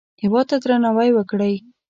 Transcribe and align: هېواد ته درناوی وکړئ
هېواد 0.23 0.45
ته 0.49 0.55
درناوی 0.61 1.09
وکړئ 1.13 1.55